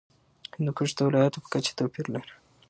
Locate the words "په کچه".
1.43-1.71